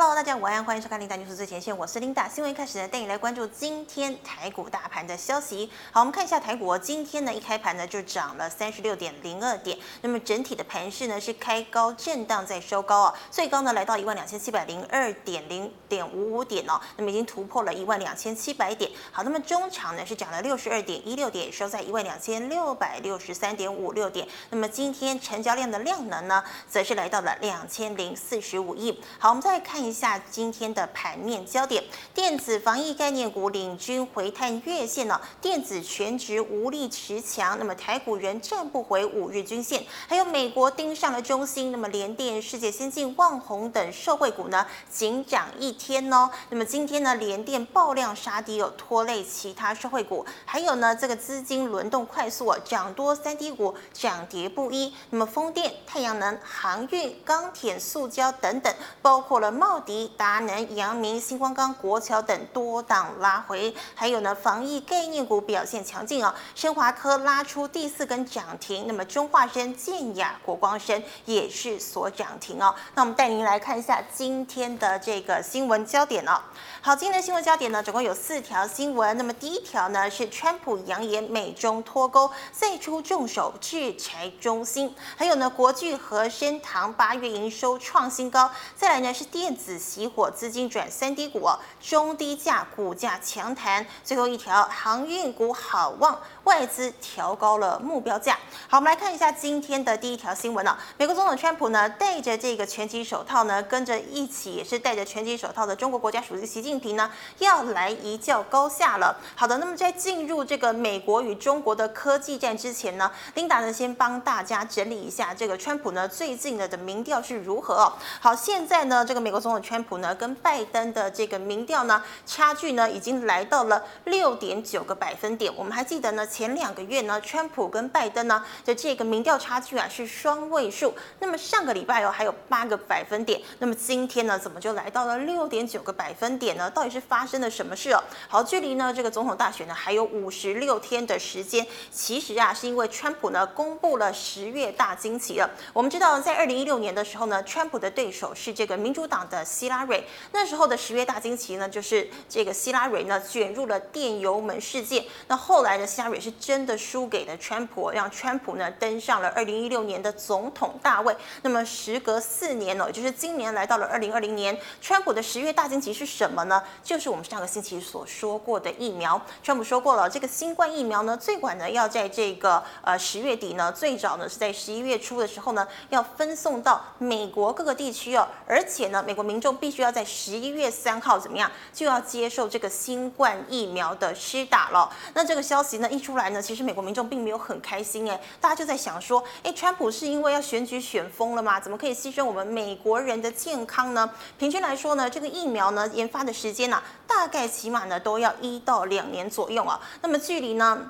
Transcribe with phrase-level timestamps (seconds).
[0.00, 2.28] Hello，大家午安，欢迎收看《琳达뉴스最前线》，我是琳达。
[2.28, 5.68] 新闻一开始呢，带你来关注今天台股大盘的消息。
[5.90, 18.88] 好，我们看一下台股，今天呢一开盘呢就涨了三十六点零二点，那么整体的盘势呢是开高震荡再收高啊，最高呢来到一万两千七百零二点零点五五点哦，那么已经突破了一万两千七百点。
[19.10, 24.28] 好，那么中场呢是涨了六十二点一六点，收在一万两千六百六十三点五六点。
[24.50, 29.02] 那么今天成交量的量能呢，则是来到了两千零四十五亿。
[29.18, 46.28] 好，我们再看一下今天的盘面焦点，电子防疫概念股领军回探月线呢，电子全值无力持强，那么台股仍站不回五日均线，还有美国盯上了中芯，那么联电、世界先进、旺宏等社会股呢，仅涨一天哦。
[46.50, 54.92] 那么今天呢，联电爆量杀低，有拖累其他社会股，还有呢，这个资金轮动快速，涨多三低股涨跌不一。
[55.08, 72.74] 那么风电、太阳能、航运、钢铁、塑胶等等，包括了贸迪、达能、阳明、星光钢、国桥等多档拉回，还有呢，防疫概念股表现强劲啊，升华科拉出第四根涨停，那么中化生、建雅、国光生也是所涨停哦。
[72.94, 76.40] 那我们带您来看一下今天的这个新闻焦点哦。
[76.80, 79.16] 好，今天的新闻焦点呢，总共有四条新闻。
[79.18, 88.48] 那么第一条呢是川普扬言美中脱钩，再出重手制裁中芯，还有呢，国巨和生堂八月营收创新高。
[88.76, 93.84] 再来呢是电子熄火，资金转三低股，中低价股价强弹。
[94.04, 98.38] 最后一条航运股好旺，外资调高了目标价。
[98.68, 109.16] 好，我们来看一下今天的第一条新闻呢，美国总统川普呢戴着这个拳击手套呢，跟着一起也是戴着拳击手套的中国国家主席习近平呢要来一较高下了。
[109.36, 117.92] 好的，那么在进入这个美国与中国的科技战之前呢，琳达呢先帮大家整理一下这个川普呢最近的的民调是如何哦。
[118.20, 125.54] 好，现在呢这个美国总统川普呢跟拜登的这个民调呢差距呢已经来到了六点九个百分点。
[125.54, 136.70] 我们还记得呢前两个月呢川普跟拜登呢的这个民调差距啊是双位数，那么上个礼拜哦还有八个百分点，那么今天呢怎么就来到了六点九个百分点呢？
[136.70, 138.02] 到底是发生了什么事哦？
[138.28, 141.66] 好，距离呢这个总统大选呢还有五十六天的时间。
[141.90, 145.48] 其实啊，是因为川普呢公布了十月大惊奇了。
[145.72, 150.04] 我们知道，在二零一六年的时候呢，川普的对手是这个民主党的希拉蕊。
[150.32, 155.04] 那时候的十月大惊奇呢，就是这个希拉蕊呢卷入了电邮门事件。
[155.28, 161.16] 那后来的希拉蕊是真的输给了川普，让川普呢登上了二零一六年的总统大位。
[161.42, 166.47] 那么时隔四年哦，也就是今年来到了二零二零年，川普的十月大惊奇是什么呢？
[166.82, 169.20] 就是我们上个星期所说过的疫苗。
[169.42, 178.28] 川普说过了，这个新冠疫苗呢，最晚呢要在这个呃十月底呢，最早呢是在十一月初的时候呢，要分送到美国各个地区哦。
[178.46, 184.90] 而且呢，美国民众必须要在十一月三号怎么样，就要接受这个新冠疫苗的施打了。
[185.14, 191.58] 那这个消息呢一出来呢，其实美国民众并没有很开心哎，大家就在想说，哎，川普是因为要选举选疯了吗？
[191.58, 194.08] 怎么可以牺牲我们美国人的健康呢？
[194.38, 199.80] 平均来说呢，这个疫苗呢研发的时间呢、大概起码呢都要一到两年左右啊。
[200.00, 200.88] 那么距离呢，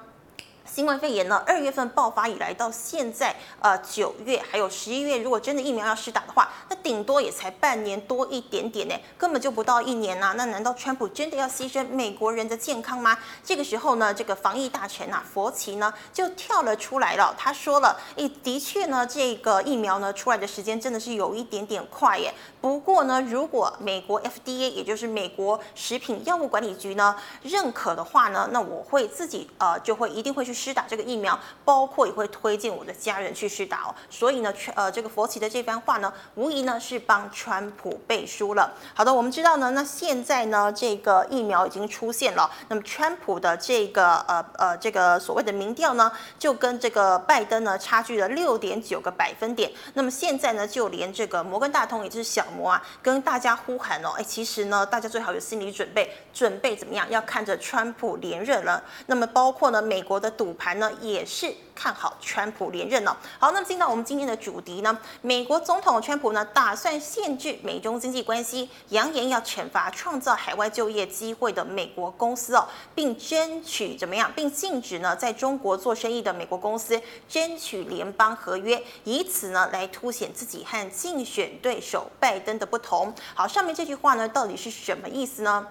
[0.71, 13.17] 新冠肺炎呢，二月份爆发以来到现在，呃，九月还有十一月，如果真的疫苗要施打的话，那顶多也才半年多一点点呢，根本就不到一年呐、那难道川普真的要牺牲美国人的健康吗？
[13.43, 22.33] 这个时候呢，这个防疫大臣啊，佛奇呢就跳了出来了，他说了，诶，的确呢，这个疫苗呢出来的时间真的是有一点点快耶。
[22.61, 30.58] 不过呢，如果美国 FDA 也就是美国食品药物管理局呢认可的话呢，那我会自己呃就会一定会去。
[30.59, 33.95] 施打这个疫苗，包括也会推荐我的家人去施打哦。
[34.11, 38.73] 所以呢，呃，这个佛奇的这番话呢，无疑呢是帮川普背书了。
[38.93, 42.51] 好的，我们知道呢，那现在呢，这个疫苗已经出现了。
[42.67, 49.71] 那么，川普的这个呃呃这个所谓的民调呢，就跟这个拜登呢差距了六点九个百分点。
[49.95, 58.83] 那么现在呢，就连这个摩根大通也就是小摩啊，跟大家呼喊哦，哎，其实呢，大家最好有心理准备，准备怎么样，要看着川普连任了。
[59.07, 60.48] 那么，包括呢，美国的赌。
[60.55, 63.17] 盘呢也是看好川普连任了。
[63.39, 83.15] 好，那么进到我们今天的主题呢，美国总统川普呢打算限制美中经济关系，扬言要惩罚创造海外就业机会的美国公司哦，并争取怎么样，并禁止呢在中国做生意的美国公司争取联邦合约，以此呢来凸显自己和竞选对手拜登的不同。
[83.35, 85.67] 好，上面这句话呢到底是什么意思呢？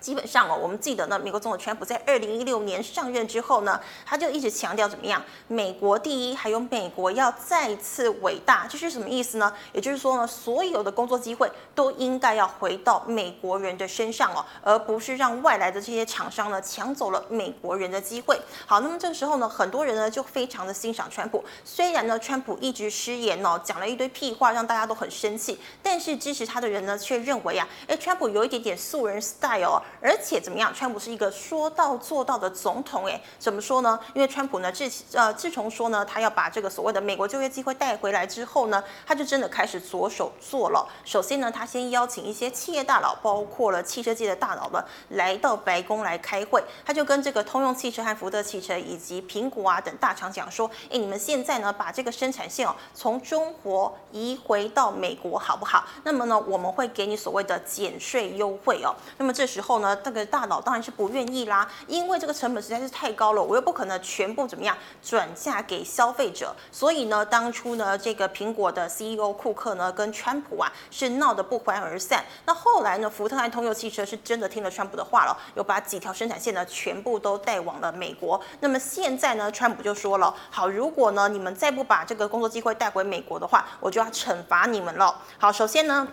[0.00, 9.52] 基本上哦，我们记得呢，美国总统川普在二零一六年上任之后呢，他就一直强调怎么样，美国第一，还有美国要再次伟大，这是什么意思呢？
[9.72, 18.40] 也就是说呢，所有的工作机会都应该要回到美国人的身上哦，而不是让外来的这些厂商呢抢走了美国人的机会。
[18.66, 29.82] 好，那么这个时候呢，很多人呢就非常的欣赏川普，虽然呢川普一直失言哦，讲了一堆屁话，让大家都很生气，但是支持他的人呢却认为啊，哎，川普有一点点素人 style。
[30.00, 30.72] 而且怎么样？
[30.74, 33.98] 川普是一个说到做到的总统，诶，怎么说呢？
[34.14, 40.86] 因为川普呢，自呃自从说呢，他要把这个所谓的美国就业机会带回来之后呢，他就真的开始着手做了。
[41.04, 46.62] 首先呢，他先邀请一些企业大佬，包括了汽车界的大佬呢，来到白宫来开会。
[46.84, 55.84] 他就跟这个通用汽车和福特汽车以及苹果啊等大厂讲说，诶，你们现在呢，把这个生产线哦，从中国移回到美国好不好？
[56.04, 58.94] 那么呢，我们会给你所谓的减税优惠哦。
[59.16, 72.24] 那么这时候呢，这个大佬当然是不愿意啦，因为这个成本实在是太高了，我又不可能全部怎么样转嫁给消费者，所以呢，当初呢，这个苹果的 CEO 库克呢跟川普啊是闹得不欢而散。
[72.44, 78.40] 那后来呢，福特和通用汽车是真的听了川普的话了，又把几条生产线呢全部都带往了美国。
[78.60, 85.22] 那么现在呢，川普就说了，好，如果呢你们再不把这个工作机会带回美国的话，我就要惩罚你们了。
[85.38, 86.06] 好，首先呢。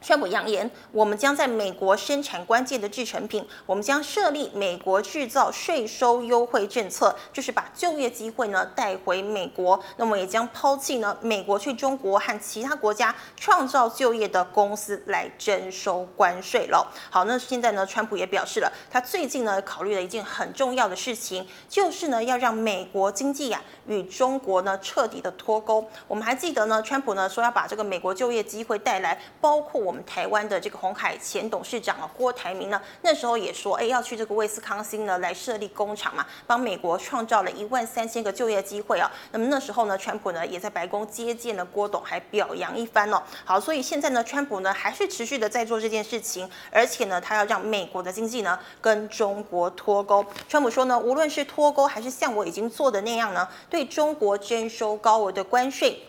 [0.00, 9.78] 川普扬言，我们将在美国生产关键的制成品，我们将设立美国制造税收优惠政策，就是把就业机会呢带回美国。
[9.96, 16.86] 那么也将抛弃呢美国去中国和其他国家创造就业的公司来征收关税了。
[17.10, 25.84] 好，那现在呢，川普也表示了，他最近呢考虑了一件很重要的事情，就是呢要让美国经济呀与中国呢彻底的脱钩。
[26.06, 29.87] 我们还记得呢，川普呢说要把这个美国就业机会带来，包括。
[29.88, 39.10] 我们台湾的这个鸿海前董事长啊郭台铭呢，那时候也说，哎，要去这个威斯康星呢来设立工厂嘛，帮美国创造了一万三千个就业机会啊。
[39.32, 43.22] 那么那时候呢，川普呢也在白宫接见了郭董，还表扬一番哦。
[43.46, 50.22] 好，所以现在呢，川普呢还是持续的在做这件事情，而且呢，他要让美国的经济呢跟中国脱钩。
[50.50, 56.02] 川普说呢，无论是脱钩还是像我已经做的那样呢，对中国征收高额的关税。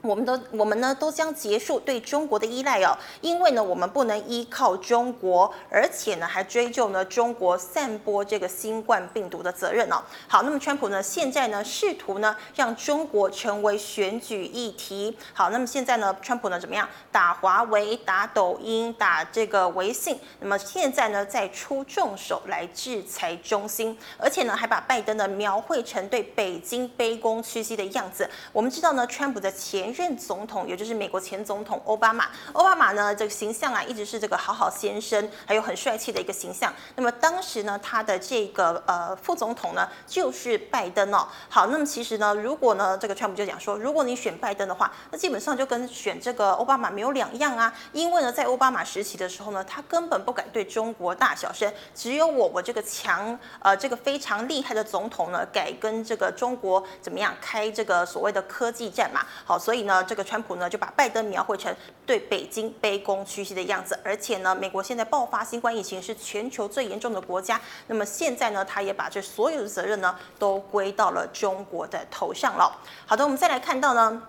[0.00, 10.00] 我们都我们呢都将结束对中国的依赖哦，因为呢我们不能依靠中国，而且呢还追究呢中国散播这个新冠病毒的责任哦。
[10.28, 15.16] 好，那么川普呢现在呢试图呢让中国成为选举议题。
[15.32, 20.18] 好，那么现在呢川普呢怎么样打华为、打抖音、打这个微信？
[20.40, 28.30] 那么现在呢再出重手来制裁中兴，而且呢还把拜登呢描绘成对北京卑躬屈膝的样子。
[28.52, 36.72] 我们知道呢川普的前前任总统，也就是美国前总统奥巴马，奥巴马呢，这个形象啊，一直是这个好好先生，还有很帅气的一个形象。
[36.96, 41.26] 那么当时呢，他的这个呃副总统呢，就是拜登哦。
[41.48, 47.72] 好，那么其实呢，如果呢，这个川普就讲说，如果你选拜登的话，那基本上就跟选这个奥巴马没有两样啊。
[47.92, 59.24] 因为呢，在奥巴马时期的时候呢，他根本不敢对中国大小声，只有我，我这个强呃这个非常厉害的总统呢，改跟这个中国怎么样开这个所谓的科技战嘛。
[59.46, 59.77] 好，所以。
[59.84, 61.74] 呢，这个川普呢就把拜登描绘成
[62.06, 72.76] 对北京卑躬屈膝的样子，而且呢，美国现在爆发新冠疫情是全球最严重的国家，那么现在呢，他也把这所有的责任呢都归到了中国的头上了。
[73.06, 74.22] 好的，我们再来看到呢。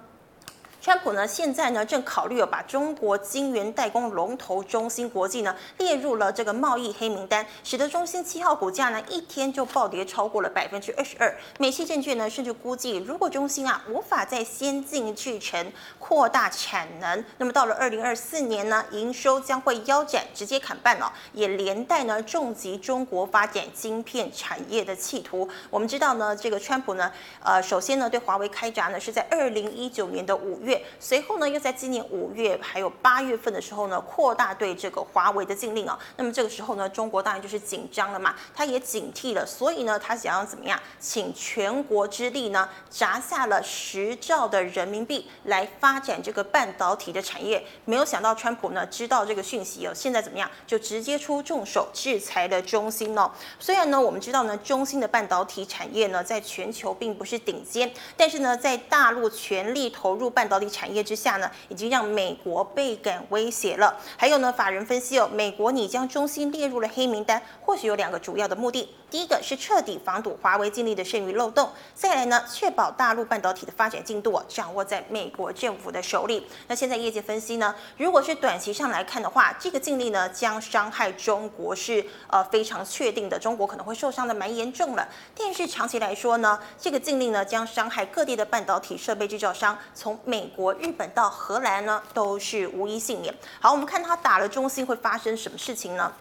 [0.82, 11.36] 川普呢，现在呢正考虑把中国晶圆代工龙头中芯国际呢列入了这个贸易黑名单，使得中芯七号股价呢一天就暴跌超过了百分之二十二。
[11.58, 15.70] 美系证券呢甚至估计，如果中芯啊无法在先进制程
[16.00, 25.50] 扩大产能，那么到了二零二四年呢，营收将会腰斩，直接砍半了，也连带呢重击中国发展晶片产业的企图。
[25.70, 27.12] 我们知道呢，这个川普呢，
[27.44, 30.69] 呃，首先呢对华为开闸呢是在二零一九年的五月。
[30.70, 35.98] 月，随后呢，又在今年五月还有八月份的时候呢，扩大对这个华为的禁令啊。
[36.16, 47.66] 那么这个时候呢，中国当然就是紧张了嘛，他也警惕了，所以呢，他想要怎么样，请全国之力呢，砸下了十兆的人民币来发展这个半导体的产业。
[47.86, 53.32] 没有想到川普呢知道这个讯息哦，现在怎么样，就直接出重手制裁了中芯哦。
[53.60, 63.98] 虽然呢，我们知道呢，中芯的半导体产业呢，在全球并不是顶尖，但是呢，在大陆全力投入半导导体产业之下呢，已经让美国倍感威胁了。
[64.18, 68.94] 还有呢，法人分析哦，美国拟将中芯列入了黑名单，或许有两个主要的目的。
[69.10, 76.46] 第一个是彻底防堵华为经历的剩余漏洞，再来呢，确保大陆半导体的发展进度掌握在美国政府的手里。
[76.68, 85.08] 那现在业界分析呢，如果是短期上来看的话，这个禁令呢将伤害中国是呃非常确定的，中国可能会受伤的蛮严重了。
[85.36, 93.34] 但是长期来说呢，这个禁令呢将伤害各地的半导体设备制造商，从美国、日本到荷兰呢都是无一幸免。
[93.62, 96.12] 好，我们看他打了中心会发生什么事情呢？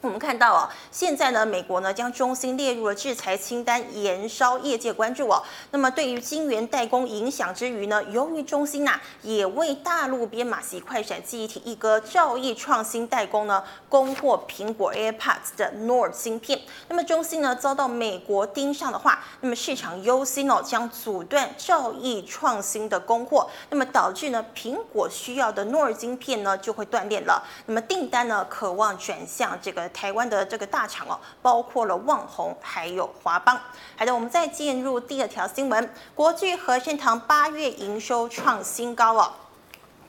[0.00, 5.42] 我们看到哦，现在呢，美国呢将中芯列入了制裁清单，延烧业界关注哦。
[5.72, 16.60] 那么对于晶圆代工影响之余呢，由于中芯呐、也为大陆编码级快闪记忆体一哥兆易创新代工呢供货苹果 AirPods 的 NOR 芯片。
[16.86, 27.42] 那么中芯呢遭到美国盯上的话，那么市场忧心哦，将阻断兆易创新的供货，那么导致呢苹果需要的 NOR 芯片呢就会断链了。
[27.66, 29.87] 那么订单呢渴望转向这个。
[29.88, 33.58] 台湾的这个大厂哦，包括了旺宏，还有华邦。
[33.96, 39.32] 好的，我们再进入第二条新闻，国巨和盛堂八月营收创新高哦。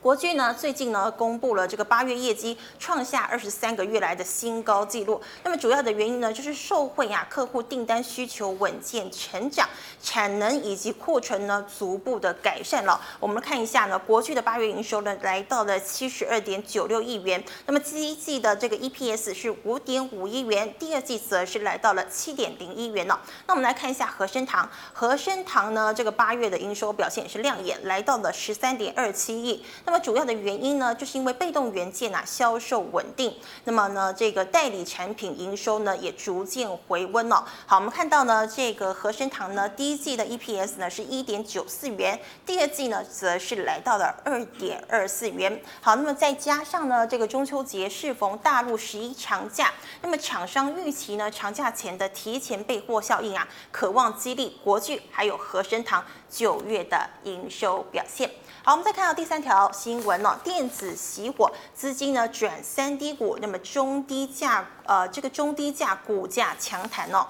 [0.02, 5.20] 国巨呢，最近呢公布了这个八月业绩创下二十三个月来的新高纪录。
[5.44, 9.68] 那么主要的原因呢，就是受惠啊客户订单需求稳健成长，
[10.02, 12.98] 产能以及库存呢逐步的改善了。
[13.20, 17.44] 我们看一下呢，国巨的八月营收呢来到了七十二点九六亿元。
[17.66, 23.20] 那么第一季的这个 EPS 是五点五亿元，第二季则是来到了七点零一元了。
[23.46, 29.62] 那我们来看一下和生堂，和生堂呢这个八月的营收表现也是亮眼，来到了十三点二七亿。
[29.90, 37.44] 那么主要的原因呢，就是因为被动元件啊销售稳定，那么呢这个代理产品营收呢也逐渐回温了。
[37.66, 42.16] 好，我们看到呢这个和生堂呢第一季的 EPS 呢是一点九四元，
[42.46, 45.60] 第二季呢则是来到了二点二四元。
[45.80, 58.30] 好，那么再加上呢这个中秋节适逢大陆十一长假，那么厂商预期呢长假前的提前备货效应啊，渴望激励国巨还有和生堂九月的营收表现。
[58.62, 67.26] 好，我们再看到第三条新闻哦，电子熄火，资金呢转三低股，那么中低价呃这个中低价股价强弹哦。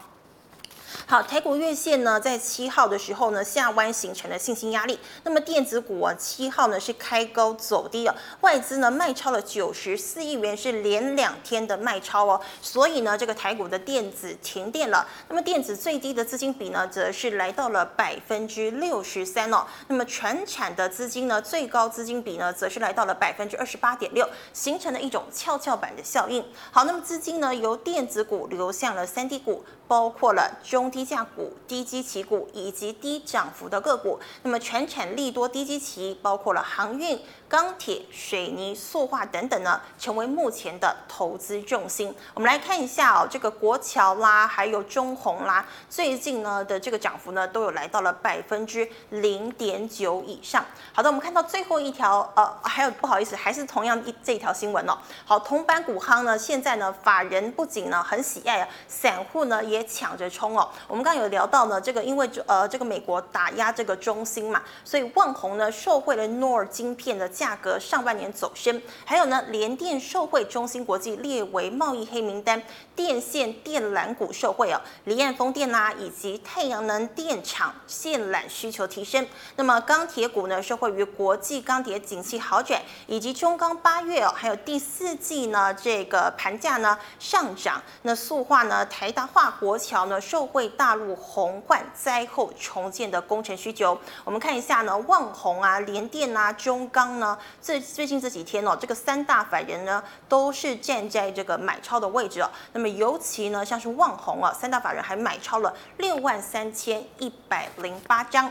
[1.07, 4.99] 好，台股月线呢，在七号的时候呢，下弯形成了信心压力。
[5.25, 12.41] 那么电子股啊，七号呢是开高走低了，外资呢卖超了九十四亿元，是连两天的卖超哦。
[12.63, 15.07] 所以呢，这个台股的电子停电了。
[15.29, 19.67] 那么电子最低的资金比呢，则是来到了百分之六十三哦。
[19.89, 26.45] 那么全产的资金呢，最高资金比呢，则是来到了百分之二十八点六，形成了一种跷跷板的效应。
[26.71, 34.21] 好，那么资金呢，由电子股流向了三低股，包括了中低价股、低基期股以及低涨幅的个股。
[34.45, 37.19] 那么全产利多低基期，包括了航运、
[37.51, 42.15] 钢铁、水泥、塑化等等呢，成为目前的投资重心。
[42.33, 50.65] 我们来看一下哦，这个国桥啦，还有中鸿啦，最近呢的这个涨幅呢，都有来到了百分之零点九以上。
[50.93, 54.97] 好的，我们看到最后一条，呃，还有不好意思，还是同样一这一条新闻哦。
[55.25, 60.69] 好，铜板股夯呢，现在呢，法人不仅呢很喜爱，散户呢也抢着冲哦。
[60.87, 72.63] 我们刚刚有聊到呢，这个因为呃这个美国打压这个中芯嘛，所以旺宏呢受惠了 NOR 晶片的价格上半年走升，还有呢联电受惠中芯国际列为贸易黑名单，
[72.95, 79.27] 电线电缆股受惠哦，离岸风电啦、以及太阳能电厂线缆需求提升。
[79.57, 87.81] 那么钢铁股呢受惠于国际钢铁景气好转，以及中钢八月哦还有第四季呢这个盘价呢上涨。
[88.03, 93.99] 那塑化呢台达化国桥呢受惠大陆洪患灾后重建的工程需求。
[94.25, 97.30] 我们看一下呢旺宏啊联电啊中钢呢
[97.61, 102.51] 最最近这几天哦这个三大法人呢都是站在这个买超的位置哦。
[102.73, 108.51] 那么尤其呢像是旺宏啊三大法人还买超了六万三千一百零八张。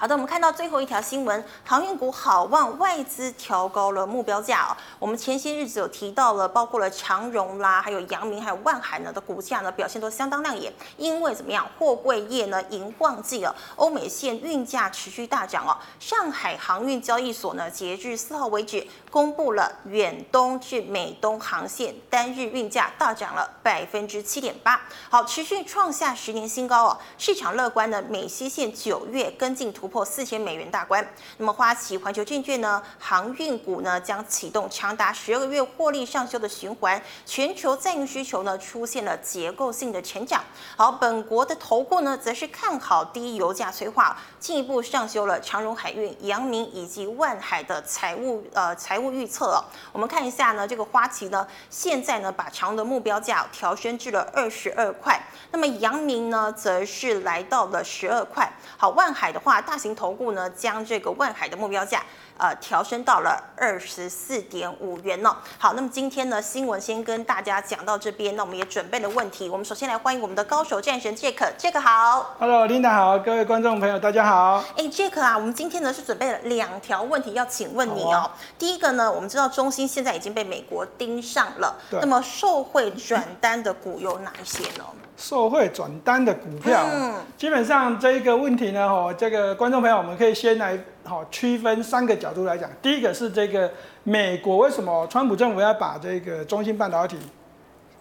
[0.00, 4.70] 好的，我们看到最后一条新闻，航运股好旺，外资调高了目标价哦。
[5.00, 10.72] 我们前些日子有提到了，包括了长荣啦，还有阳明，还有万海呢的股价呢表现都相当亮眼。
[10.98, 15.76] 因为怎么样，货柜业呢迎旺季了，欧美线运价持续大涨哦。
[15.98, 26.98] 上海航运交易所呢截至四号为止，公布了远东至美东航线单日运价大涨了百分之七点八，好，持续创下十年新高哦。
[27.18, 29.87] 市场乐观的美西线九月跟进图。
[29.88, 31.06] 破四千美元大关。
[31.38, 40.44] 那么花旗环球证券呢，航运股呢将启动长达十二个月获利上修的循环，全球载运需求呢出现了结构性的成长。
[40.76, 49.64] 好，本国的投顾呢则是看好低油价催化，进一步上修了长荣海运、阳明以及万海的财务呃财务预测哦。
[49.92, 58.50] 我们看一下呢，这个花旗呢现在呢把长荣的目标价调升至了二十二块，那么阳明呢则是来到了十二块。
[58.76, 62.02] 好，万海的话，大型投顾呢将这个万海的目标价。
[62.38, 65.36] 呃，调升到了二十四点五元呢。
[65.58, 68.34] 好，那么今天呢，新闻先跟大家讲到这边。
[68.36, 72.36] 那我们也准备了问题，我们首先来欢迎我们的高手战神 Jack，Jack 好。
[72.38, 74.64] Hello，Linda 好，各位观众朋友大家好。
[74.76, 78.30] 哎，Jack 啊，我们今天呢是准备了两条问题要请问你哦。
[78.56, 84.84] 第一个呢，我们知道中芯现在已经被美国盯上了，那么受惠转单的股有哪一些呢？
[85.18, 92.70] 受惠转单的股票，嗯，基本上这一个问题呢，哈，这个观众朋友，我们可以先来好区分三个角度来讲。
[92.80, 93.68] 第一个是这个
[94.04, 97.18] 美国为什么川普政府要把这个中芯半导体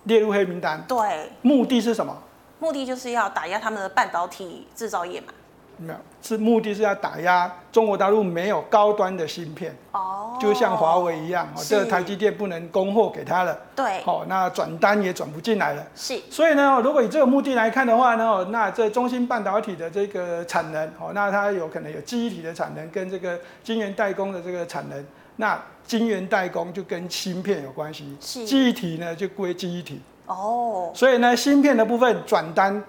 [0.04, 0.80] 列入黑名单？
[0.88, 2.16] 对，目的是什么？
[2.60, 5.34] 目的就是要打压他们的半导体制造业嘛。
[5.78, 25.06] 没有，是目的是要打压中国大陆没有高端的芯片哦，就像华为一样，哦，这个台积电不能供货给他了，对，好，那转单也转不进来了，是，所以呢，如果以这个目的来看的话呢，那这中芯半导体的这个产能，哦，那它有可能有记忆体的产能跟这个晶圆代工的这个产能，
[25.36, 32.84] 那晶圆代工就跟芯片有关系，是，记忆体呢就归记忆体，哦，所以呢，芯片的部分转单。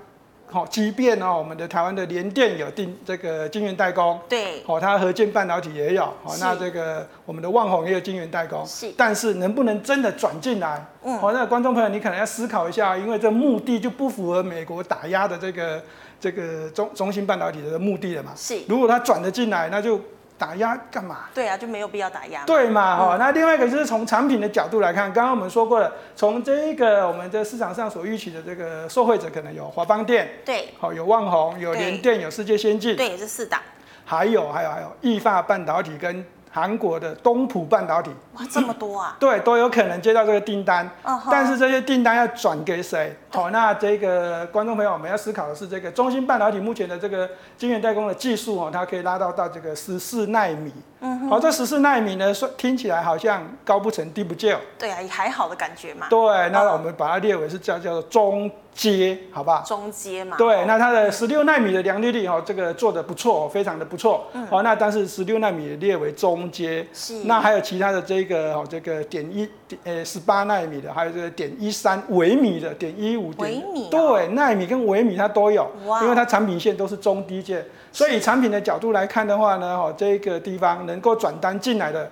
[0.50, 10.87] 好，即便哦，我们的台湾的联电有定这个晶圆代工，对，好，它合建半导体也有，好，那这个我们的旺宏也有晶圆代工，是，但是能不能真的转进来？
[11.02, 15.83] 嗯，好，那观众朋友你可能要思考一下，因为这目的就不符合美国打压的这个
[16.21, 20.00] 这个中中芯半导体的目的了嘛，是，如果它转得进来，那就。
[20.38, 21.25] 打压干嘛？
[21.35, 22.45] 对啊，就没有必要打压。
[22.47, 23.18] 对嘛，哈、嗯。
[23.18, 33.61] 那另外一个就是从产品的角度来看，刚刚我们说过了，从这一个我们的市场上所预期的这个受惠者，可能有华邦电，对，好，有旺宏，有联电，有世界先进，对，也是四档。
[34.04, 36.25] 还有还有还有意法半导体跟。
[36.50, 39.17] 韩国的东浦半导体，哇，这么多啊！
[39.21, 40.88] 对，都有可能接到这个订单。
[41.05, 41.28] Uh huh.
[41.31, 43.17] 但是这些订单要转给谁？
[43.31, 50.73] 好、哦，那这个观众朋友，我们要思考的是，这个中芯半导体目前的这个晶圆代工的技术哦，它可以拉到到这个十四纳米。
[51.00, 51.28] 嗯哼。
[51.28, 54.59] 好，这十四纳米呢，说听起来好像高不成低不就。
[54.78, 56.07] 对啊，也还好的感觉嘛。
[56.09, 56.19] 对，
[56.50, 58.50] 那我们把它列为是叫叫做中。
[58.79, 59.61] 阶，好不好？
[59.67, 60.37] 中阶嘛。
[60.37, 64.29] 对，那它的十六纳米的良率率哈，这个做的不错，非常的不错。
[64.35, 64.47] 嗯。
[64.47, 66.87] 好，那但是十六纳米列为中阶。
[66.93, 67.25] 是。
[67.25, 69.49] 那还有其他的这个哦，这个点一
[69.83, 73.33] 呃十八纳米的，还有这个点一三微米的，点一五。
[73.39, 73.88] 微米。
[73.91, 75.69] 对，纳米跟微米它都有。
[76.03, 82.09] 因为它产品线都是中低阶，所以产品的角度来看的话呢，哈，这个地方能够转单进来的。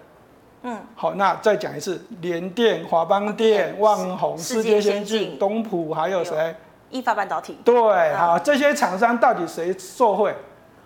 [0.67, 0.77] 嗯。
[0.97, 6.55] 好，那再讲一次，联电、华邦电、旺宏、世界先进、东普，还有谁？
[6.91, 7.57] 意法半导体。
[7.65, 10.35] 对，好，这些厂商到底谁受惠？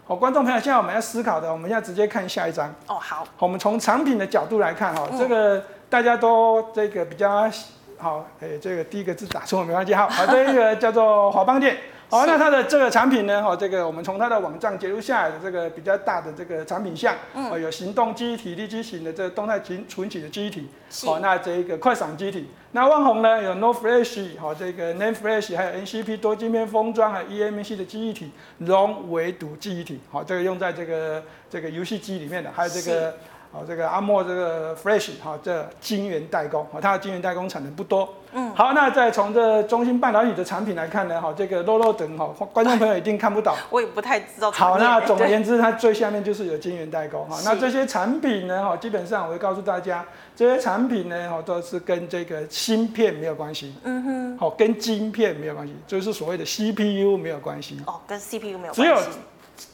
[0.07, 2.69] 好，观众朋友，现在我们要思考的，我们要直接看下一张。
[2.87, 3.27] 哦，好。
[3.39, 7.51] 我们从产品的角度来看，哈，这个大家都这个比较
[7.97, 11.77] 好，哎，这个第一个字打错没关系，好，好，这个叫做华邦电。
[12.11, 13.41] 好，那它的这个产品呢？
[13.41, 20.69] 哈，这个我们从它的网站截图下来的这个比较大的这个产品项，嗯，有行动记忆体、立基型的这个动态存存取的记忆体，
[21.07, 22.51] 好是，那这一个快闪记忆体。
[22.73, 33.15] 那万宏呢，有 NOR Flash，好，这个 Name Flash，还有 NCP 多晶片封装，还有 eMMC 的记忆体，容唯独记忆体，好，这个用在这个这个游戏机里面的，还有这个。
[33.53, 38.09] 好，这个阿莫这个 Flash 好，这晶圆代工，好，它的晶圆代工产能不多。
[38.33, 43.57] 嗯，好，那再从这中芯半导体的产品来看呢，好，这个漏漏等哈，观众朋友一定看不到。
[43.71, 44.53] 我也不太知道。
[44.53, 47.41] 好，那总而言之，它最下面就是有晶圆代工哈。
[47.45, 50.05] 那这些产品呢，哈，基本上我会告诉大家，
[50.37, 53.75] 这些产品呢，哈，都是跟这个芯片没有关系。
[53.83, 54.39] 嗯哼。
[54.39, 57.81] 好，跟晶片没有关系，就是所谓的 CPU 没有关系。
[57.85, 58.83] 哦，跟 CPU 没有关系。
[58.83, 58.97] 只有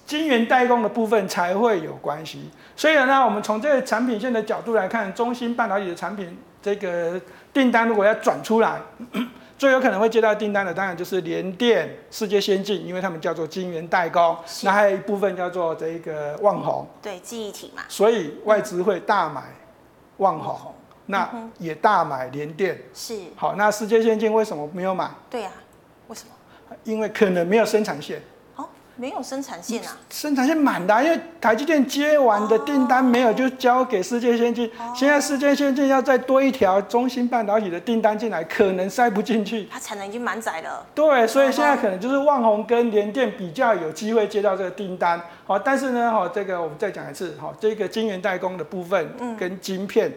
[0.06, 7.20] 晶圆代工的部分才会有关系，所以呢，我们从这个产品线的角度来看，中芯半导体的产品这个
[7.52, 8.80] 订单如果要转出来，
[9.58, 14.66] 最有可能会接到订单的，当然就是联电、世界先进，因为他们叫做晶圆代工，是。
[14.66, 19.42] 那还有一部分叫做这个旺宏，对，记忆体嘛，所以外资会大买
[20.18, 20.74] 旺宏，嗯、
[21.06, 25.10] 那也大买联电，是，好，那世界先进为什么没有买？
[25.30, 25.58] 对呀、啊，
[26.08, 26.76] 为什么？
[26.84, 28.20] 因为可能没有生产线。
[28.96, 34.66] 没有生产线啊，生产线满的、啊，因为台积电接完的订单没有，就交给世界先进。
[34.78, 39.68] 哦、现在世界先进要再多一条中芯半导体的订单进来，可能塞不进去。
[39.70, 40.84] 它产能已经满载了。
[40.94, 45.20] 对，所以现在可能就是旺宏跟联电比较有机会接到这个订单。
[45.44, 50.08] 好，但是呢，哈，这个我们再讲一次，哈，这个晶圆代工的部分跟晶片。
[50.08, 50.14] 嗯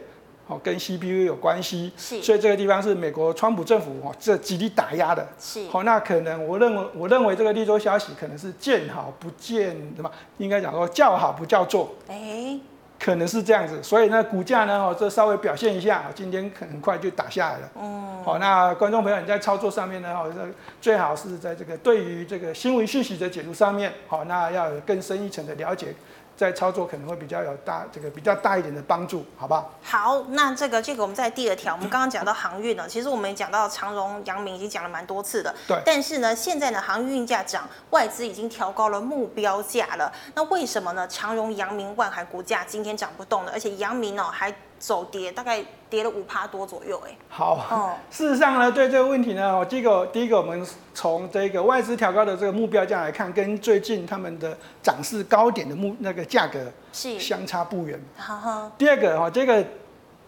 [0.50, 10.10] 哦，跟 CPU 有关系，是，所以这个地方是美国川普政府哦，这极力打压的，是，好，那可能我认为，我认为这个利多消息可能是见好不见什么，
[10.40, 12.60] 应该讲说叫好不叫座，哎、欸，
[13.00, 20.42] 可能是这样子，所以呢，股价呢，哦，这稍微表现一下，今天很快就打下来了，嗯，好，那观众朋友你在操作上面呢，哦，这
[20.82, 25.94] 最好是在这个对于这个新闻讯息的解读上面，好，那要有更深一层的了解。
[26.40, 29.74] 在操作可能会比较有大这个比较大一点的帮助，好不好？
[29.84, 35.54] 好，那这个这个我们在第二条，我们刚刚讲到航运呢，其实我们也讲到长荣、阳明已经讲了蛮多次的。
[35.68, 35.82] 对。
[35.86, 40.10] 但是呢，现在呢，航运价涨，外资已经调高了目标价了。
[40.34, 41.06] 那为什么呢？
[41.10, 47.16] 长荣、阳明、万海股价今天涨不动了，而且阳明呢还走跌，大概跌了五趴多左右，哎。
[47.30, 47.56] 好。
[47.70, 47.94] 哦。
[48.10, 56.60] 事实上呢，对这个问题呢，我第一个第一个我们从这个外资调高的这个目标价来看，跟最近他们的涨势高点的目那个价格
[56.94, 58.00] 是相差不远。
[58.18, 58.72] 好好。
[58.78, 59.64] 第二个哈，这个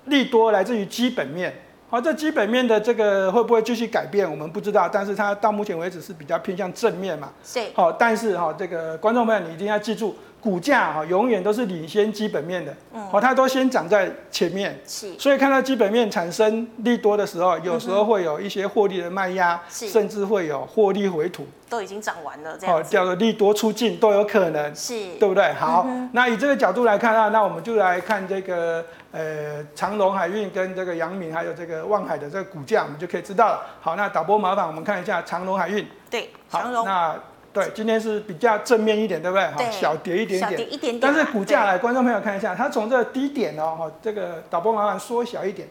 [0.05, 1.53] 利多来自于基本面。
[1.89, 4.87] 好，这基本面的这个会不会继续改变，我们不知道。
[4.87, 7.29] 但是它到目前为止是比较偏向正面嘛。
[7.43, 7.59] 是。
[7.73, 10.15] 好，但是哈，这个观众朋友你一定要记住。
[10.41, 25.53] 股价哈永远都是领先基本面的，哦，它都先涨在前面，是，所以看到基本面产生利多的时候，有时候会有一些获利的卖压，甚至会有获利回吐，都已经涨完了，这样，叫做利多出尽都有可能，是，对不对？
[25.53, 33.61] 好，那以这个角度来看啊，那我们就来看这个呃长隆海运跟这个阳明还有这个望海的这个股价，我们就可以知道了。
[33.79, 37.15] 好，那导播麻烦我们看一下长隆海运，对，长隆，那。
[37.53, 39.45] 对，今天是比较正面一点，对不对？
[39.47, 40.99] 哈，小跌一点点，小跌一点点。
[41.01, 45.67] 但是股价来，观众朋友看一下，它从这个低点哦，哈，这个导播麻烦缩小一点。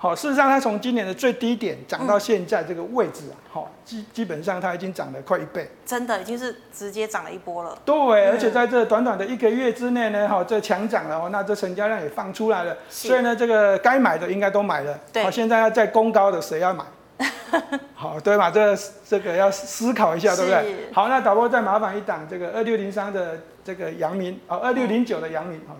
[0.00, 5.68] 好，事实上它从今年的最低点涨到现在这个位置啊，好，基基本上它已经涨了快一倍。
[5.84, 7.76] 真的已经是直接涨了一波了。
[7.84, 14.96] 对，而且在这短短的一个月之内呢，哈，这强涨了哦，那这成交量也放出来了，所以呢，这个该买的应该都买了。
[15.12, 16.84] 对，好，现在要再攻高的，谁要买？
[17.94, 18.50] 好，对嘛？
[18.50, 18.78] 这个、
[19.08, 20.92] 这个要思考一下，对不对？
[20.92, 25.76] 好，那导播再麻烦一档这个二六零三的这个阳明，哦，二六零九的阳明，好、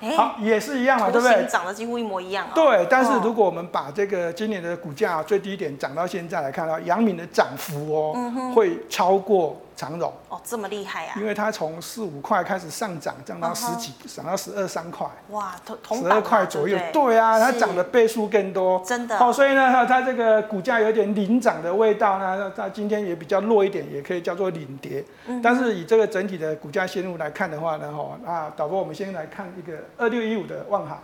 [0.00, 1.46] 欸，好，也是一样嘛，对不对？
[1.46, 2.52] 长得几乎一模一样、哦。
[2.54, 9.56] 对，但是如果我们把这个今年的股价最低点涨到现在来看到，阳明的涨幅哦，嗯、会超过。
[9.76, 11.14] 长荣哦，这么厉害啊！
[11.16, 14.30] 因为它从四五块开始上涨，涨到十几，涨、uh -huh.
[14.30, 15.06] 到十二三块。
[15.30, 16.76] 哇，同十二块左右。
[16.78, 18.82] 对，对，对啊，它涨的倍数更多。
[18.84, 19.18] 真的。
[19.18, 22.52] 好、哦，所以呢，它它这个股价有点领涨的味道呢。
[22.56, 25.04] 它今天也比较弱一点，也可以叫做领跌。
[25.26, 25.40] 嗯。
[25.42, 30.98] 但是以这个整体的股价线路来看的话呢，哈，那导播我们先来看一个二六一五的万海。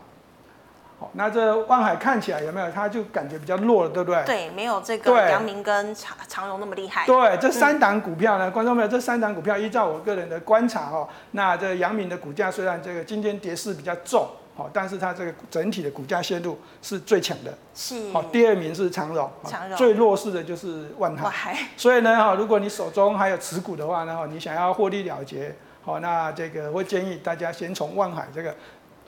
[1.00, 2.68] 好，那这万海看起来有没有？
[2.72, 4.20] 它就感觉比较弱了，对不对？
[4.24, 7.06] 对，没有这个阳明跟长长荣那么厉害。
[7.06, 17.56] 对，这三档股票呢，嗯、观众朋友，这三档股票依照我个人的观察哦，那这阳明的股价虽然这个今天跌势比较重，好，但是它这个整体的股价线路是最强的。
[17.76, 18.11] 是。
[18.11, 21.22] 好，第二名是长荣，长荣最弱势的就是万海。
[21.22, 21.56] 万海。
[21.76, 28.52] 所以呢，哈，如果你手中还有持股的话呢，哈，你想要获利了结，好，那这个我建议大家先从万海这个。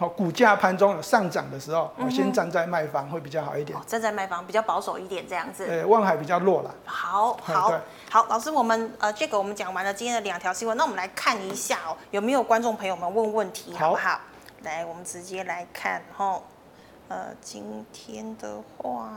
[0.00, 3.78] 好，股价盘中有上涨的时候，我、嗯、先站在卖方会比较好一点。
[3.78, 5.66] 哦、站在卖方比较保守一点，这样子。
[5.66, 6.74] 呃，望海比较弱了。
[6.86, 14.18] 好，好，好，老师，我们呃，这个我们讲完了今天的两条新闻，那我们来看一下哦，有没有观众朋友们问问题，好不好？
[14.62, 16.40] 来，我们直接来看哈。
[17.08, 19.10] 呃，今天的话，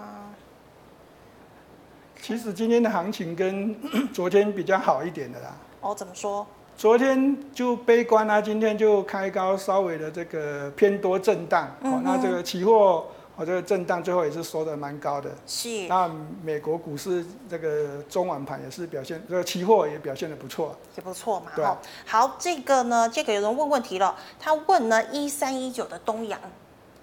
[2.22, 3.74] 其实今天的行情跟
[4.12, 5.56] 昨天比较好一点的啦。
[5.80, 6.46] 哦，怎么说？
[6.76, 11.74] 昨天就悲观啊，今天就开高，稍微的这个偏多震荡。
[11.82, 13.06] 嗯、哦，那这个期货，
[13.36, 15.30] 哦，这个震荡最后也是收的蛮高的。
[15.48, 15.88] 是。
[15.88, 16.10] 那
[16.44, 20.76] 美国股市这个中晚盘也是表现，这个期货也表现的不错。
[20.98, 21.52] 也不错嘛。
[21.56, 21.66] 对。
[22.06, 26.40] 好，这个呢，这个有人问问题了，他问呢，一三一九的东阳。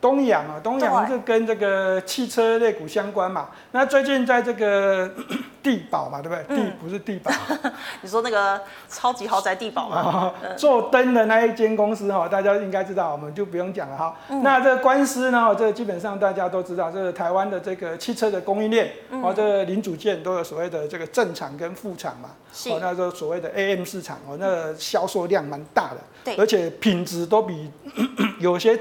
[0.01, 3.51] 东阳啊，东阳是跟这个汽车类股相关嘛？
[3.73, 5.11] 那最近在这个
[5.63, 6.57] 地保嘛，对不对？
[6.57, 7.31] 地、嗯、不是地保，
[8.01, 8.59] 你说那个
[8.89, 10.33] 超级豪宅地保嘛？
[10.57, 14.43] 做灯的那一间公司哈，大家应该知道，我们就不用讲了哈、嗯。
[14.43, 22.31] 那这个官司呢，这个、基本上大家都知道，这个台湾的这个汽车的供应链，哦、嗯，这个零组件都有所谓的这个正厂跟副厂嘛。
[22.55, 22.71] 是。
[22.71, 27.71] 哦，那这所谓的 AM 市场哦，那个销售量蛮大的，对，而且品质都比
[28.41, 28.81] 有些。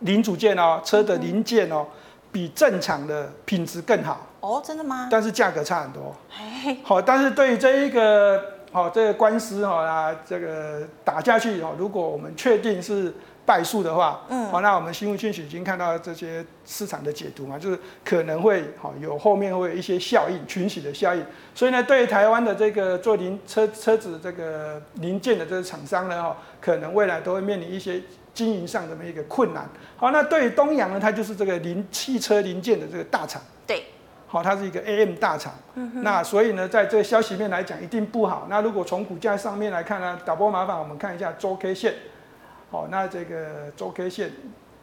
[0.00, 1.86] 零组件哦，车的零件哦，
[2.30, 4.26] 比正常的品质更好。
[4.40, 5.08] 哦，真的吗？
[5.10, 6.14] 但是价格差很多。
[6.84, 13.12] 好，但是对于这一个哦，这个官司哈啊，这个打下去哦，如果我们确定是
[13.44, 21.24] 败诉的话，嗯，好，那我们新闻讯息已经看到这些市场的解读嘛，就是可能会好有后面会有一些效应，群起的效应。
[21.54, 28.00] 所以呢，对台湾的这个做零车车子这个零件的这个厂商呢，哈，可能未来都会面临一些
[28.38, 29.68] 经营上的一个困难。
[29.96, 33.42] 好，那对于东阳呢，它就是这个零汽车零件的这个大厂。
[33.66, 33.82] 对。
[34.30, 38.46] 好，它是一个 AM 大厂，嗯、那所以呢，在这个消息面来讲，一定不好。
[38.50, 41.94] 那如果从股价上面来看呢，导播麻烦我们看一下周 K 线。
[42.70, 44.30] 好，那这个周 K 线，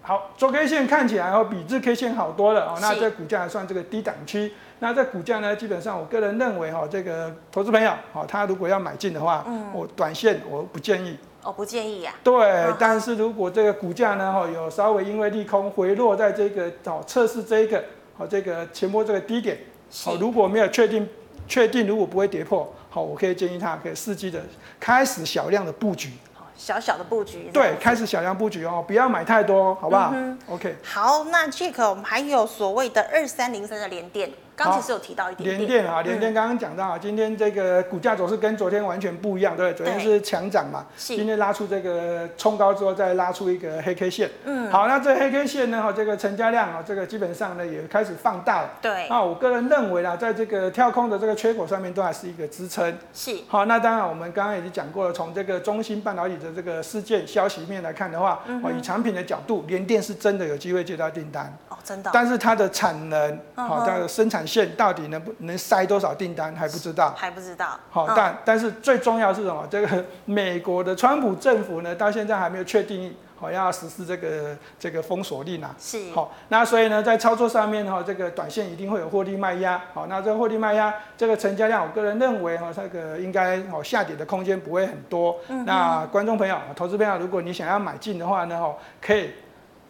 [0.02, 2.78] 好，周 K 线看起来哦比日 K 线好多了哦。
[2.82, 4.52] 那这股价还算这个低档区。
[4.80, 11.16] 那这股价呢，基本上我个人认为哈，这个投资朋友，好，他如果要买进的话，嗯，我短线我不建议。
[11.46, 12.20] 哦，不建议呀、啊。
[12.24, 17.82] 对、哦，但是如果这个股价呢，哈，有稍微因为利空回落在这个哦测试这一个。
[18.18, 19.58] 好，这个前波这个低点，
[20.06, 21.06] 好，如果没有确定，
[21.50, 24.42] 确定如果不会跌破，好，我可以建议他可以伺机的
[24.80, 26.12] 开始小量的布局，
[26.56, 30.78] 小小的布局，对，开始小量布局哦，不要买太多，好不好、嗯、？OK。
[30.82, 34.32] 好，那 Jack，我们还有所谓的二三零三的连电。
[34.56, 65.32] 刚其实有提到一点点，联电啊，联电刚刚讲到啊，今天这个股价走势跟昨天完全不一样，对，昨天是强涨嘛，今天拉出这个冲高之后再拉出一个黑 K 线，嗯，好，那这黑 K 线呢，哈，这个成交量啊，这个基本上呢也开始放大了，对，那我个人认为啦，在这个跳空的这个缺口上面都还是一个支撑，是，好，那当然我们刚刚已经讲过了，从这个中芯半导体的这个事件消息面来看的话，哦，以产品的角度，联电是真的有机会接到订单，哦，真的，但是它的产能，好，它的生产线到底能不。
[65.40, 67.78] 能塞多少订单还不知道，还不知道。
[67.92, 69.68] 好，但但是最重要是什么？
[69.70, 75.76] 这个美国的川普政府呢，到现在还没有确定好要实施这个这个封锁令啊。
[75.78, 76.10] 是。
[76.14, 79.80] 好，那所以呢，在操作上面哈，这个短线一定会有获利卖压。
[79.94, 85.38] 好，那这个获利卖压，这个成交量，我个人认为哈，这个应该哦下跌的空间不会很多。
[85.50, 85.66] 嗯。
[85.66, 89.32] 那观众朋友、投资朋友，如果你想要买进的话呢，哈，可以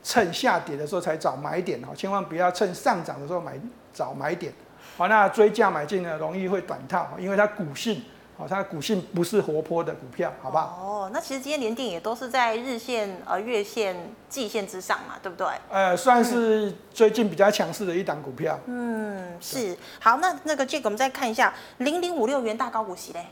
[0.03, 3.53] 趁下跌的时候才找买点哦，千万不要趁上涨的时候买
[3.95, 4.53] 找买点。
[4.97, 8.01] 好，那追价买进呢，容易会短套，因为它股性，
[8.37, 10.79] 好，它的股性不是活泼的股票，好不好？
[10.81, 15.47] 哦，那其实今天联电也都是在日线、呃月线、季线之上嘛，对不对？
[15.69, 18.57] 呃，算是最近比较强势的一档股票。
[18.67, 19.77] 嗯，是。
[19.99, 23.25] 好，那那个 Jack，我们再看一下零零五六元大高股息嘞。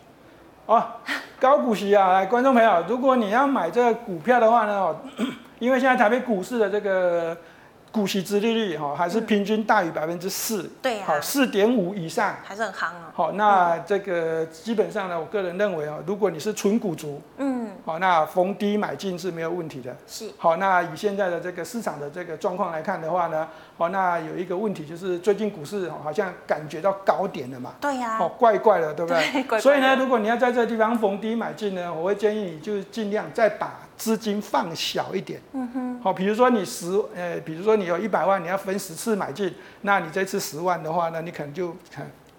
[0.65, 0.83] 哦，
[1.39, 4.97] 高股息啊， 来，观众朋友，如果你要买这个股票的话呢，哦，
[5.59, 7.37] 因为现在台北股市的这个。
[7.93, 13.11] 股息殖利率哈还是平均大于百分之四，对啊，好四点五以上还是很夯啊。
[13.13, 19.95] 好，那这个基本上呢，我个人认为啊，如果你是纯股族，嗯，好，那逢低买进是没有问题的。
[20.07, 27.75] 是，好，那以现在的这个市场的这个状况来看的话呢，好，那有一个问题就是最近股市好像感觉到高点了嘛。
[27.79, 28.17] 对呀。
[28.19, 29.21] 哦，怪怪的，对不对？
[29.31, 29.61] 对，怪怪的。
[29.61, 33.81] 所以呢，如果你要在这个地方逢低买进呢，我会建议你就尽量再把。
[34.03, 41.73] 资金放小一点，嗯哼，好，比如说你十，呃，比如说你有一百万，你要分十次买进，那你这次十万的话，那你可能就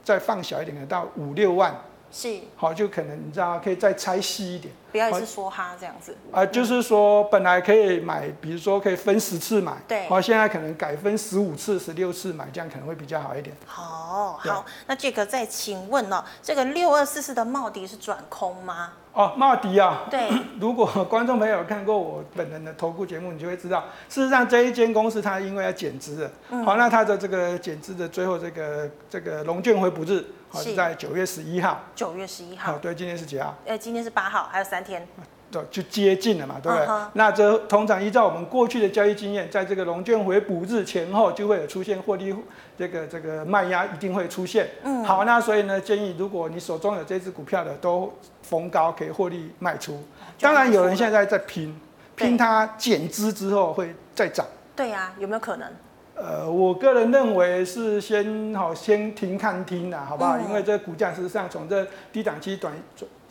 [0.05, 1.75] 再放小一点，到五六万，
[2.13, 13.57] 是，好，就可能你知道可以再拆细一点，不要一直说哈这样子，啊、呃，就是说本来可以买，比如说可以分十次买，对，好，现在可能改分十五次、十六次买，这样可能会比较好一点。
[13.65, 18.93] 好，好，那这个再请问哦，这个六二四四的茂迪是转空吗？
[19.15, 20.29] 哦，茂迪啊，对，
[20.61, 31.81] 如果观众朋友看过我本人的投顾节目，你就会知道，事实上这一间公司它因为要减资了，嗯，好，那它的这个减资的最后这个这个龙卷回补日，好是在九月十一号。
[31.95, 32.77] 九月十一号。
[32.79, 33.55] 对，今天是几号？
[33.65, 35.07] 呃，今天是八号，还有三天。
[35.55, 37.07] 对，就接近了嘛，对不对？Uh -huh.
[37.13, 42.35] 那这通常依照我们过去的交易经验，在这个龙卷回补日前后，就会有出现获利，
[42.77, 44.69] 这个这个卖压一定会出现。
[44.83, 48.13] 嗯，好，那所以呢，建议如果你手中有这只股票的，都
[48.43, 50.03] 逢高可以获利卖出。
[50.41, 51.79] 当然，有人现在在拼，
[52.17, 54.45] 拼它减资之后会再涨。
[54.75, 55.69] 对呀、啊，有没有可能？
[56.17, 60.37] 呃，我个人认为是先好先停看听啦，好不好？
[60.37, 62.73] 嗯、因为这个股价实际上从这低档期短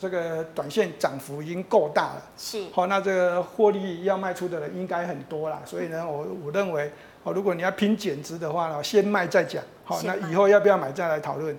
[0.04, 2.62] 这个短线涨幅已经够大了，是。
[2.70, 11.58] 好，那这个获利要卖出的人应该很多啦，所以呢，我我认为，哦，如果你要拼减值的话呢，先卖再讲，好，那以后要不要买再来讨论。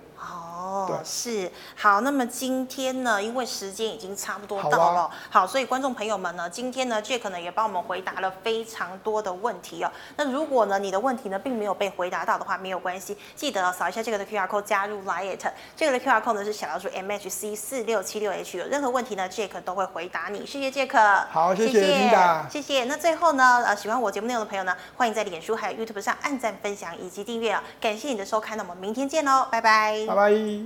[0.76, 9.90] 哦，是好，那么今天呢，因为时间已经差不多到了，好，啊、好，所以观众朋友们呢，今天呢，Jack 呢也帮我们回答了非常多的问题哦。
[10.16, 20.44] 那如果呢，你的问题呢并没有被回答到的话，没有关系，记得扫一下这个的 QR code 加入 Liet，这个的 QR code 呢是小老鼠 MHC 四六七六 H，有任何问题呢，Jack 都会回答你。
[20.46, 22.84] 谢谢 Jack，好，谢谢琳达，谢谢。
[22.84, 30.65] 那最后呢，呃，喜欢我节目内容的朋友呢，欢迎在脸书还有 YouTube 上按赞、分享以及订阅啊，感谢你的收看，那我们明天见喽，拜拜，拜拜。